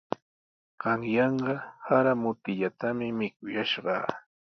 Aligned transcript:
Qanyanqa 0.81 1.53
sara 1.85 2.13
mutillatami 2.23 3.07
mikuyashqaa. 3.19 4.05